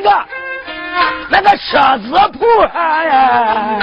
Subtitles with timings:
[0.00, 0.10] 一个
[1.28, 3.78] 那个车子铺上呀，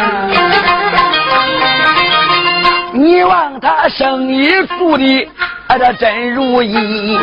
[2.92, 4.50] 你望他生意
[4.80, 5.30] 做的。
[5.68, 7.20] 哎，这真如意，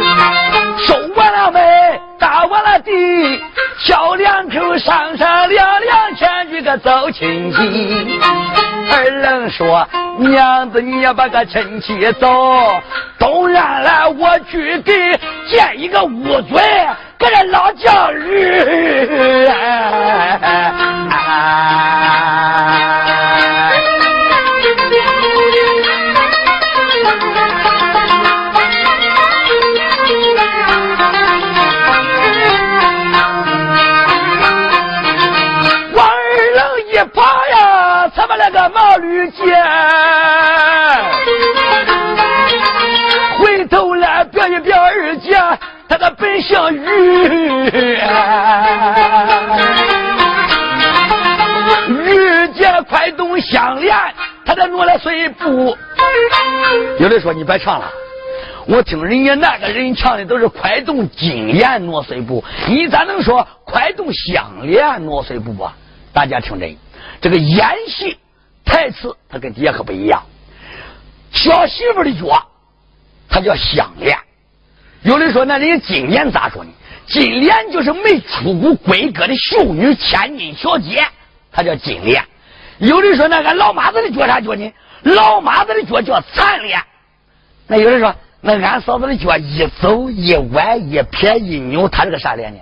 [0.87, 2.93] 收完了煤，打完了地，
[3.79, 8.21] 小两口上山两两钱去个走亲戚。
[8.93, 9.89] 二愣说
[10.21, 12.81] ：“娘子，你要把个亲戚走，
[13.19, 14.93] 东然来我去给
[15.49, 16.63] 建一个屋嘴，
[17.51, 18.21] 老教育。”
[46.85, 47.83] 本姓
[51.89, 53.97] 于，于姐快动相连，
[54.45, 55.77] 他的挪了碎步。
[56.99, 57.91] 有的说你别唱了，
[58.67, 65.75] 我听人家那个人唱的都是快动金莲挪碎步，你咋能说快动相连挪碎步啊？
[66.13, 66.77] 大家听真，
[67.21, 68.19] 这个演戏。
[68.65, 70.23] 台词他跟底下可不一样，
[71.31, 72.49] 小媳妇的脚，
[73.29, 74.19] 他叫香莲。
[75.05, 76.71] 有人说那人家金莲咋说呢？
[77.07, 81.05] 金莲就是没出过闺阁的秀女千金小姐，
[81.53, 82.25] 她叫金莲。
[82.79, 84.73] 有人说那个老妈子的脚啥脚呢？
[85.03, 86.81] 老妈子的脚叫残莲。
[87.67, 92.61] 那有人说那俺嫂子的脚一走一歪一撇一扭，她是个啥莲呢？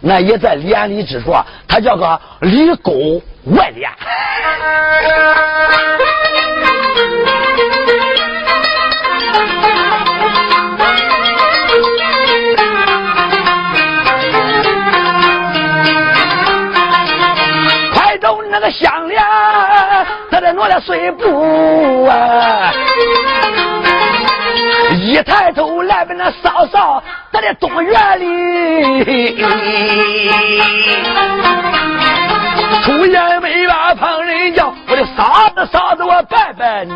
[0.00, 3.90] 那也在连里之说，她叫个里沟外连。
[18.72, 19.22] 项链，
[20.30, 22.72] 他在挪了碎步啊。
[24.96, 29.36] 一抬头来奔那嫂嫂，在这东院里，
[32.84, 36.92] 出言没把旁人叫，我的嫂子嫂子我拜拜你。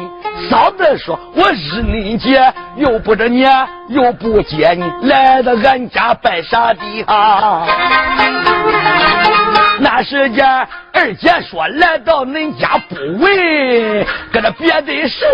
[0.51, 3.47] 嫂子说我日你姐，又不着你，
[3.89, 7.67] 又不接你，来到俺家拜啥的啊？
[9.79, 10.47] 那时间
[10.93, 15.25] 二姐说来到恁家不为，搁那别的事。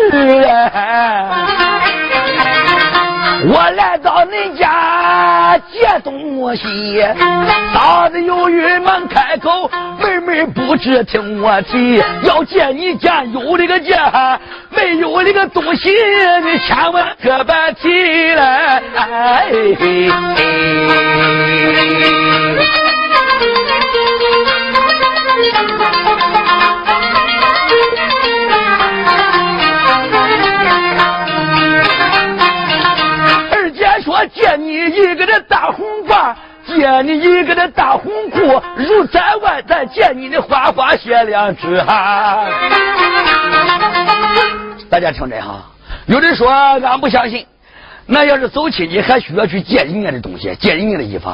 [3.44, 7.02] 我来到恁家借东西，
[7.72, 9.70] 嫂子有郁闷开口，
[10.00, 13.96] 妹妹不知听我提，要借你家有这个借，
[14.70, 15.90] 没有这个东西，
[16.44, 18.82] 你千万可别提了。
[18.96, 19.50] 二
[34.26, 36.34] 借你一个的大红褂，
[36.66, 42.46] 借你一个的大红裤，如在外再借你的花花鞋两只哈。
[44.90, 45.70] 大家听着哈，
[46.06, 47.46] 有的说俺不相信，
[48.06, 51.30] 那要是走亲戚还需要去借人家的东西，借人家的衣服。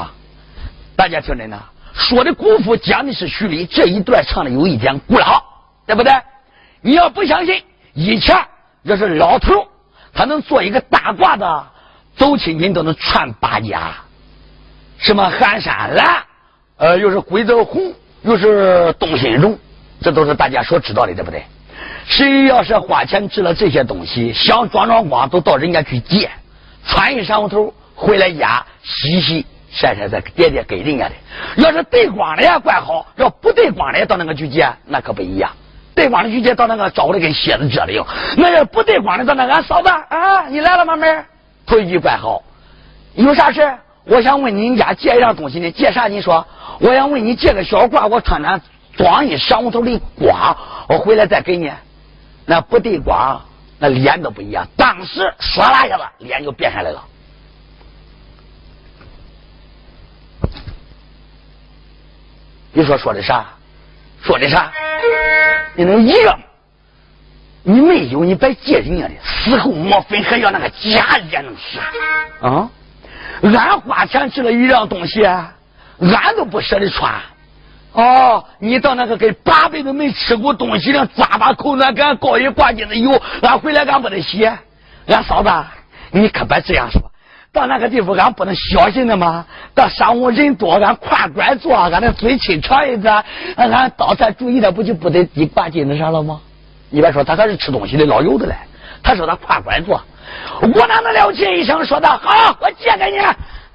[0.95, 1.57] 大家听着呢。
[1.93, 5.43] 说的姑父讲的是虚理，这一段唱的有一点古老，
[5.85, 6.13] 对不对？
[6.81, 7.61] 你要不相信，
[7.93, 8.37] 以前
[8.83, 9.67] 要是老头，
[10.13, 11.43] 他能做一个大褂子，
[12.19, 13.93] 走亲戚都能穿八家，
[14.99, 16.21] 什么寒山蓝，
[16.77, 19.57] 呃，又是鬼子红，又是东新绒，
[20.01, 21.41] 这都是大家所知道的，对不对？
[22.05, 26.29] 谁要是花钱值了这些东西，想装装光，都到人家去借，
[26.85, 29.45] 穿一晌午头回来家洗洗。
[29.71, 31.13] 晒晒再叠叠给人家的，
[31.57, 35.51] 要是对光的也怪好，要不对光的到那个去借，那可不一样。
[35.93, 38.03] 对光的去借到那个找的跟蝎子蛰的样，
[38.35, 40.95] 那要不对光的到那俺嫂子啊，你来了吗？
[40.95, 41.23] 妹儿，
[41.69, 42.43] 头一句怪好，
[43.13, 43.77] 有啥事？
[44.05, 46.07] 我想问你家借一样东西呢，借啥？
[46.07, 46.45] 你说，
[46.79, 48.59] 我想问你借个小褂，我穿穿
[48.97, 50.57] 装一晌午头的瓜，
[50.87, 51.71] 我回来再给你。
[52.45, 53.39] 那不对瓜，
[53.77, 54.67] 那脸都不一样。
[54.75, 57.05] 当时唰啦一下子，脸就变下来了。
[62.73, 63.45] 你说说的啥？
[64.23, 64.71] 说的啥？
[65.75, 66.39] 你能一个？
[67.63, 71.81] 你没有，你别借人家的，死后莫非还要那个假也能行
[72.41, 72.69] 啊？
[73.41, 77.13] 俺花钱去了一样东西，俺都不舍得穿，
[77.93, 84.49] 哦，你到那个跟八辈子没吃过东西的抓把口子，给俺搞一挂金的油，俺回来俺不得洗。
[85.07, 85.49] 俺嫂子，
[86.11, 87.01] 你可别这样说。
[87.51, 89.45] 到那个地方，俺不能小心的吗？
[89.73, 93.23] 到商务人多，俺挎拐坐，俺那嘴亲长一点，
[93.55, 96.39] 俺刀菜注意点，不就不得滴挂金子上了吗？
[96.89, 98.53] 你别说，他可是吃东西的老油的嘞。
[99.01, 100.01] 他说他挎拐坐，
[100.61, 103.17] 我哪能了解一声说的好，我借给你。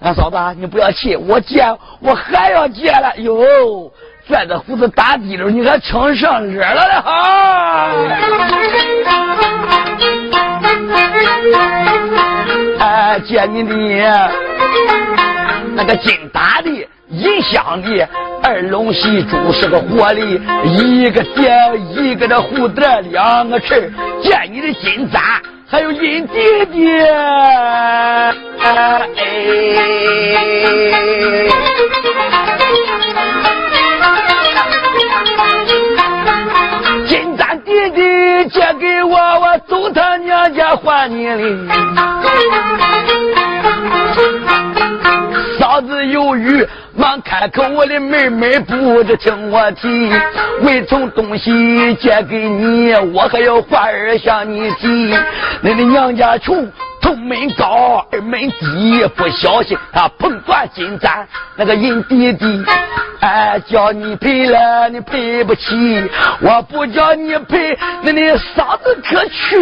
[0.01, 1.65] 俺嫂子，你不要气，我借，
[2.01, 3.15] 我还要借了。
[3.17, 3.91] 哟，
[4.29, 7.91] 拽着胡子打滴溜，你还成上热了的哈！
[12.81, 13.75] 哎，借你的
[15.75, 18.09] 那个金打的、银镶的
[18.43, 20.21] 二龙戏珠是个活的，
[20.65, 21.53] 一个蝶，
[21.95, 25.23] 一个的蝴蝶，两个翅，借你的金簪。
[25.67, 27.05] 还有银爹爹，
[28.61, 28.69] 哎，
[37.09, 41.69] 金簪弟弟借给我，我走他娘家还你哩。
[46.05, 46.67] 嫂子犹豫。
[46.97, 50.13] 忙开口，我的妹妹不知听我提，
[50.63, 54.87] 未从东西借给你，我还要话儿向你提。
[55.63, 56.71] 你的娘家穷，
[57.01, 62.65] 头门高，二门低，不小心他碰断金簪，那个银弟弟，
[63.21, 65.75] 哎，叫你赔了，你赔不起；
[66.41, 69.59] 我不叫你赔，那你嫂子可去？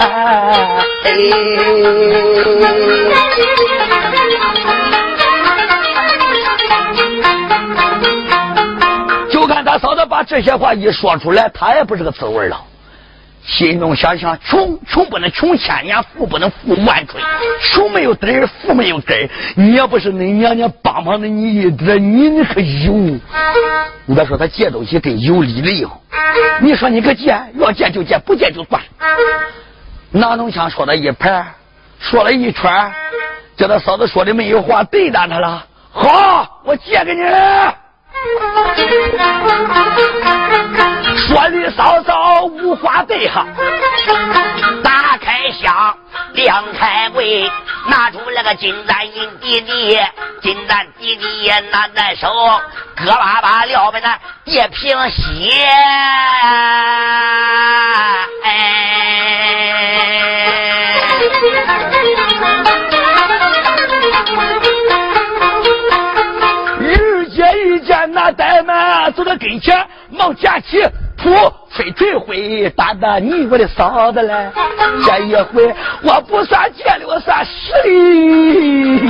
[0.00, 0.76] 哎。
[2.36, 3.29] 就
[9.80, 12.60] 嫂子把这些话一说出来，他也不是个滋味了。
[13.42, 17.22] 心中想想：穷穷不能穷千年，富不能富万春。
[17.62, 19.28] 穷没有底儿，富没有根。
[19.56, 22.92] 你要不是恁娘娘帮忙的你一点，你那可有。
[24.04, 25.90] 你别说他借东西跟有理的一样。
[26.60, 28.80] 你说你个借，要借就借，不借就算。
[30.10, 31.46] 拿农枪说了一排，
[31.98, 32.92] 说了一圈，
[33.56, 35.64] 叫他嫂子说的没有话对答他了。
[35.90, 37.74] 好，我借给你了。
[41.26, 43.46] 说的嫂嫂无话对哈，
[44.82, 45.96] 打开箱，
[46.32, 47.50] 亮开柜，
[47.86, 49.98] 拿出那个金簪银滴滴，
[50.42, 52.28] 金簪滴滴也拿在手，
[53.04, 55.50] 咯巴巴撂在那叠平鞋。
[62.92, 62.99] 日
[69.12, 70.78] 走到跟前，忙架起
[71.18, 74.50] 噗，吹吹灰，打打你我的嫂子嘞。
[75.04, 79.00] 这一回我不算借的，我算实日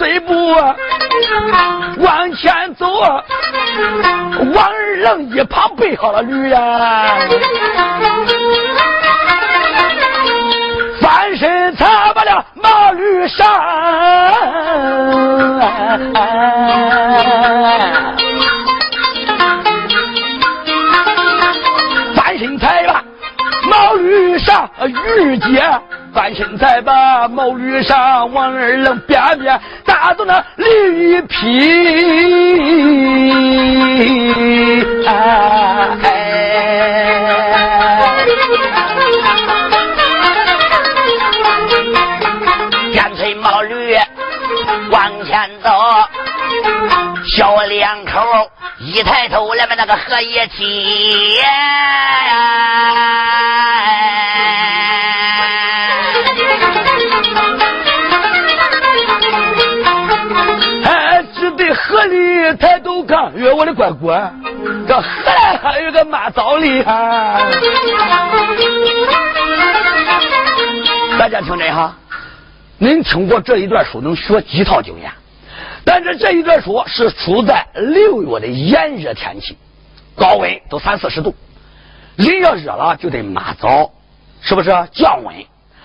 [0.00, 0.32] 快走水步，
[1.98, 2.86] 往前走。
[4.54, 7.18] 王二愣一旁备好了驴呀，
[11.02, 13.46] 翻身踩把了毛驴上，
[22.16, 23.04] 翻身踩吧
[23.68, 25.62] 毛驴上，玉姐。
[26.12, 31.36] 翻身再把毛驴上，往二愣边边打到那驴皮，
[35.06, 35.88] 哎，
[42.94, 43.96] 干脆毛驴
[44.90, 45.70] 往前走，
[47.36, 48.20] 小两口
[48.78, 51.36] 一抬头，来把那个荷叶踢。
[63.54, 64.32] 我的乖乖，
[64.86, 67.40] 这河里还有个马枣里哈。
[71.18, 71.96] 大家听着哈，
[72.78, 75.10] 您听过这一段书能学几套经验？
[75.84, 79.56] 但是这一段书是出在六月的炎热天气，
[80.16, 81.34] 高温都三四十度，
[82.16, 83.90] 人要热了就得马枣，
[84.40, 85.34] 是不是降温？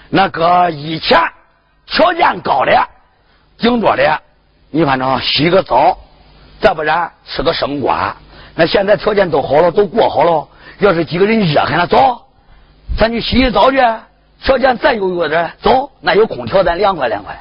[0.10, 1.20] 那个以前
[1.86, 2.88] 条件高的、
[3.58, 4.22] 顶多的。
[4.72, 5.98] 你反正洗个澡，
[6.66, 8.16] 再不然吃个生瓜。
[8.56, 10.48] 那现在条件都好了，都过好了。
[10.80, 12.20] 要是几个人热还那走，
[12.98, 13.78] 咱去洗洗澡去。
[14.44, 17.40] 条件再优越点，走，那有空调，咱凉快凉快。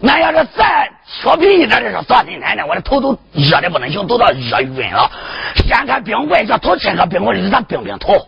[0.00, 0.90] 那要是再
[1.22, 5.08] 调皮一点的说，昨天奶奶我的头都热的不能行，都到热晕了。
[5.54, 8.26] 先看冰棍，叫头吃个冰棍，咱冰冰头。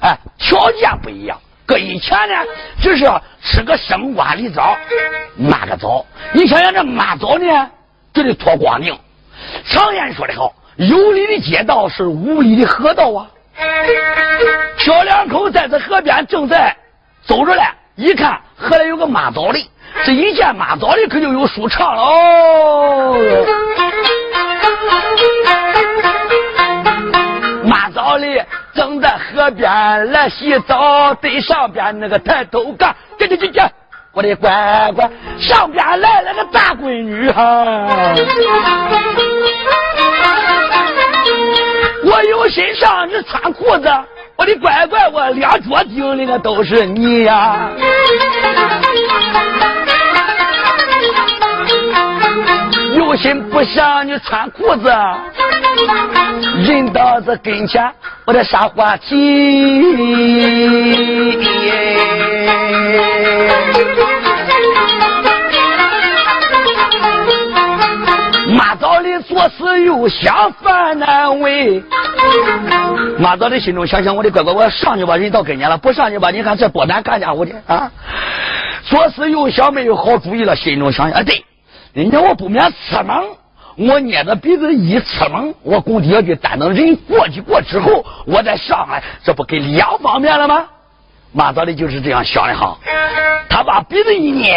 [0.00, 1.38] 哎，条件不一样。
[1.64, 2.34] 搁以前呢，
[2.82, 3.10] 只是
[3.42, 4.76] 吃个生瓜梨枣，
[5.38, 6.04] 抹个澡。
[6.34, 7.70] 你想想这抹澡呢，
[8.12, 8.94] 就得脱光腚。
[9.64, 13.26] 常言说的好，有理的街道是无理的河道啊。
[14.78, 16.76] 小两口在这河边正在
[17.24, 17.62] 走着嘞，
[17.96, 19.70] 一看河里有个马澡的，
[20.04, 23.16] 这一见马澡的可就有舒畅了哦。
[27.62, 28.26] 抹澡的
[28.74, 33.62] 正在河边来洗澡，对上边那个抬头干，这这这这，
[34.14, 37.44] 我的乖乖，上边来了个大闺女哈。
[42.04, 43.88] 我有心上你穿裤子，
[44.36, 47.70] 我的乖乖，我两脚钉的那都是你呀！
[52.94, 54.88] 有心不想你穿裤子，
[56.64, 57.92] 人到这跟前，
[58.24, 59.14] 我的啥话题？
[68.56, 71.82] 马早的做事又想犯难为，
[73.18, 77.90] 马早的心中想想：我的乖乖，我上去吧，人到跟前了；不上去吧，你看这多难干家伙的啊！
[78.84, 81.44] 做事又想没有好主意了，心中想想啊：对，
[81.92, 83.24] 人家我不免吃蒙，
[83.76, 90.66] 我捏着鼻子一吃蒙，我拱底下去，单等人过去过之后，我再上来，这不给两方面了吗？
[91.32, 92.78] 马早的就是这样想的哈，
[93.48, 94.56] 他把鼻子一捏。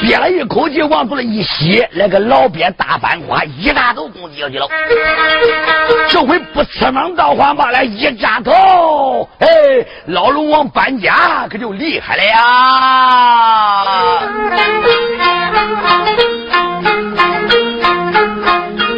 [0.00, 4.66] 憋了一口气，往肚里一吸，来个老鳖大翻花，一大头攻击下去了。
[6.08, 9.48] 这回不吃门倒换罢了，一扎头，哎，
[10.06, 12.40] 老龙王搬家可就厉害了呀！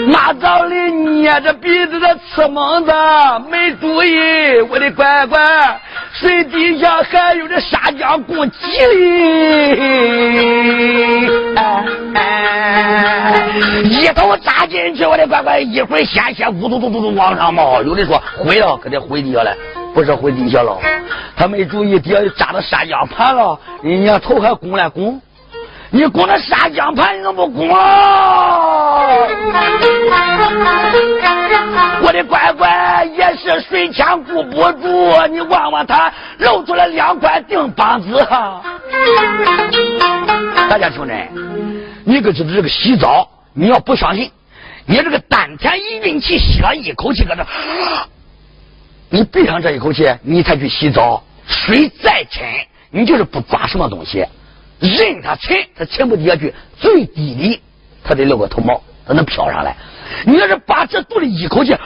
[0.07, 2.93] 马早里捏着鼻子的吃蒙子，
[3.51, 5.41] 没注意，我的乖乖。
[6.23, 9.75] 水底下还有这沙浆供给哩，
[13.91, 17.83] 一头扎进去，我的乖乖，一会儿鲜血咕嘟嘟嘟嘟往上冒。
[17.83, 19.53] 有的说毁了，可得毁地下了，
[19.93, 20.79] 不是毁地下了，
[21.37, 25.21] 他没注意底下扎到沙浆盘了，人家头还拱了拱。
[25.95, 27.69] 你拱那沙浆盘，你怎么不拱？
[32.01, 38.63] 我的乖乖也是水钱顾不住，你望望他露出了两块腚膀子哈！
[40.71, 41.13] 大家兄弟，
[42.05, 43.29] 你可知道这个洗澡？
[43.53, 44.31] 你要不相信，
[44.87, 47.47] 你这个丹田一运气，吸了一口气，搁这，
[49.11, 51.23] 你闭上这一口气，你才去洗澡。
[51.47, 52.43] 水再沉，
[52.91, 54.25] 你就是不抓什么东西。
[54.83, 57.63] 任他沉，他沉不下去，最低的
[58.05, 59.77] 他得露个头毛，他能飘上来。
[60.27, 61.77] 你要是把这肚里一口气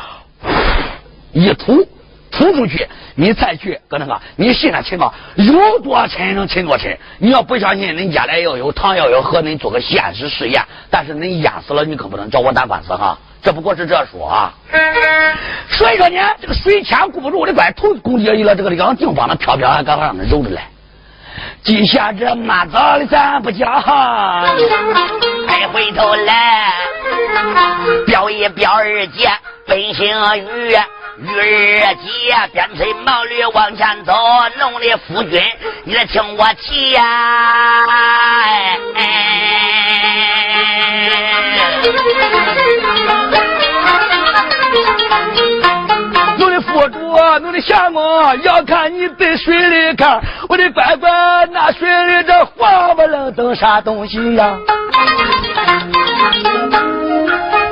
[1.33, 1.87] 一吐
[2.31, 5.13] 吐出去，你再去搁那个，你信他沉吗？
[5.37, 6.99] 有多沉能沉多沉。
[7.19, 10.63] 你要不相信，恁家里要有糖要有和恁做个现实试验。
[10.91, 13.19] 但是恁淹死了，你可不能找我打官司哈。
[13.43, 14.55] 这不过是这说啊。
[15.71, 20.69] 所以说呢，这个水钱顾不住，我的乖，头公鸡了，这个两净帮那飘飘，还赶快让他揉着来。
[21.67, 23.67] 记下这马早的咱不讲，
[25.49, 26.73] 再回头来
[28.07, 29.29] 表一表二姐
[29.67, 30.07] 本姓
[30.37, 30.71] 于，
[31.19, 34.15] 于二姐鞭催毛驴往前走，
[34.61, 35.43] 弄的夫君
[35.83, 37.03] 你来听我提呀！
[38.95, 39.17] 哎
[47.41, 48.03] 主，我的相公
[48.43, 51.11] 要看你在水里看，我的乖乖，
[51.53, 54.59] 那水里这黄不愣登啥东西呀？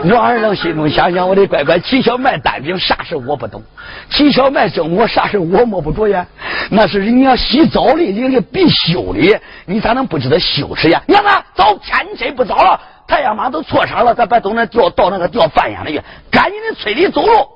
[0.06, 3.62] 我二郎心中想想，我的乖乖，七巧卖单饼啥事我不懂，
[4.10, 6.26] 七巧卖蒸馍啥事我摸不着呀？
[6.70, 11.02] 那是人家洗澡的，人家必修的，你咋能不知道羞耻呀？
[11.06, 12.78] 你看，早天真不早了，
[13.08, 17.53] 太阳马都错上了，咱别都那钓到那个钓饭烟的去，赶紧的催你走路。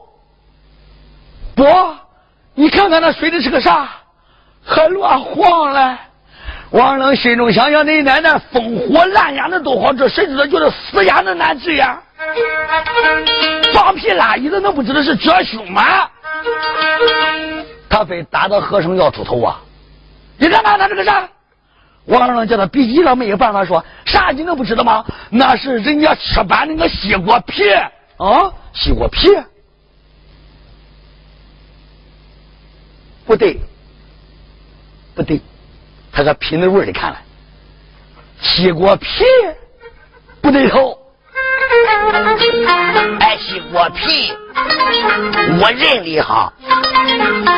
[1.59, 1.67] 不，
[2.55, 3.89] 你看看那水里是个啥？
[4.65, 5.97] 还乱晃嘞！
[6.71, 12.01] 王冷心中想想，你奶奶烽火烂牙的都好，这谁知道就是死烟的难治呀？
[13.75, 15.83] 放屁拉椅子能不知道是遮胸吗？
[17.91, 19.59] 他非打到和尚要出头啊！
[20.39, 20.79] 你干嘛？
[20.79, 21.29] 他这个啥？
[22.05, 25.05] 王二愣叫他笔记上没有办法说啥，你能不知道吗？
[25.29, 27.69] 那是人家吃板那个西瓜皮
[28.17, 29.29] 啊，西瓜皮。
[33.29, 33.61] 不对，
[35.15, 35.39] 不对，
[36.11, 37.19] 他个皮嫩味的看了，
[38.41, 39.07] 西瓜皮
[40.41, 40.99] 不对头。
[43.21, 44.33] 哎，西瓜皮，
[45.61, 46.51] 我认的哈。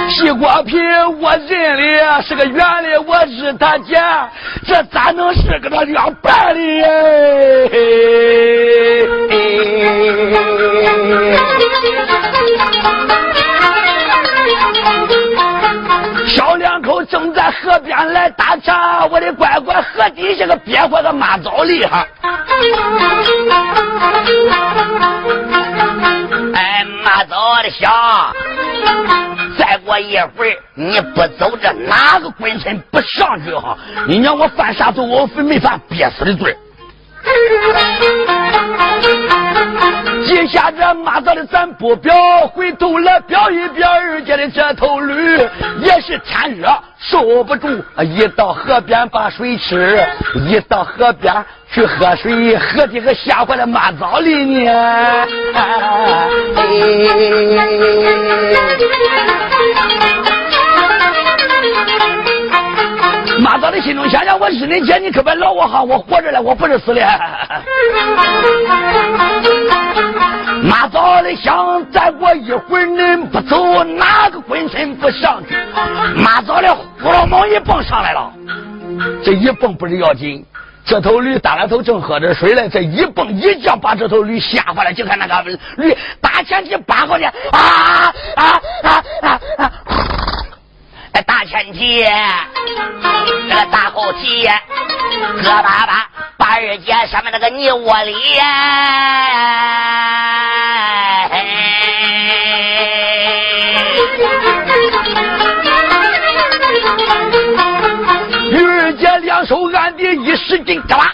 [0.08, 0.76] 西瓜皮，
[1.20, 3.94] 我认的是个圆的，我是他姐，
[4.66, 6.60] 这咋能是跟他两半的？
[11.92, 12.09] 小
[19.20, 22.06] 我的乖乖，河底下个憋坏个马枣里哈。
[26.54, 27.92] 哎，马枣的香，
[29.58, 33.76] 再过一会儿你不走，这哪个官臣不上去哈？
[34.08, 35.04] 你让我犯啥罪？
[35.06, 36.56] 我非没犯憋死的罪。
[40.30, 42.14] 一下这马子的咱不表，
[42.46, 45.38] 回头来表一表二家的这头驴，
[45.80, 46.68] 也是天热
[46.98, 47.68] 受不住，
[48.02, 50.06] 一到河边把水吃，
[50.46, 54.72] 一到河边去喝水，喝的个吓坏了马枣里呢。
[63.38, 67.00] 马早的心中想想，我是你姐，你可别老我哈，我活着了，我不是死的。
[70.70, 75.56] 马早的想，再过一会儿恁不走，哪个鬼神不上去？
[76.14, 76.72] 马早的
[77.02, 78.32] 呼噜猛一蹦上来了，
[79.24, 80.46] 这一蹦不是要紧，
[80.84, 84.94] 这头驴耷拉头正喝着水呢，这一蹦一脚，把这头驴吓坏了。
[84.94, 89.39] 就看那个驴打前蹄扒过去，啊啊啊啊
[91.60, 91.62] 啊！
[91.62, 92.04] 哎，大前蹄，
[93.48, 94.48] 这个大后蹄，
[95.42, 98.14] 磕巴巴把二姐上面那个泥窝里，
[108.56, 111.12] 二姐两手按的一使劲，嘎啦。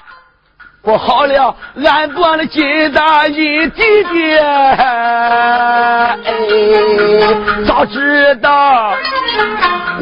[0.83, 4.39] 不好了，俺断了金大银弟弟，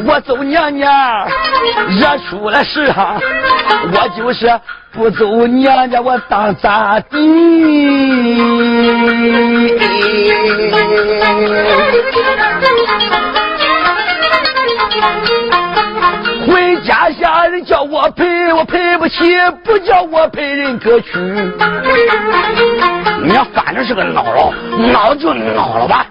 [0.07, 1.25] 我走娘家
[1.99, 3.17] 惹出了事哈，
[3.91, 4.59] 我就是
[4.91, 7.17] 不走娘家，我当咋地？
[16.47, 19.17] 回家下人叫我赔，我赔不起；
[19.63, 21.19] 不叫我赔，人可去。
[23.23, 24.53] 你反正是个孬了，
[24.93, 26.05] 孬就孬了吧。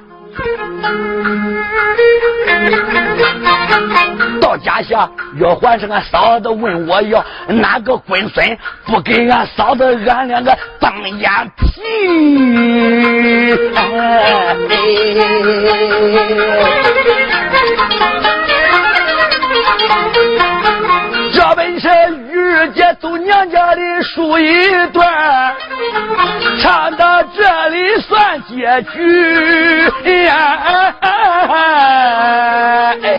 [4.41, 5.09] 到家下，
[5.41, 11.83] 要还是俺嫂子问我要哪个龟孙，不给俺嫂子，俺两个当眼皮。
[21.33, 22.14] 这本是玉儿
[22.75, 25.55] 也走娘家的书一段，
[26.61, 29.89] 唱到这里算结局
[30.25, 30.59] 呀。
[30.65, 31.11] 哎哎
[33.03, 33.19] 哎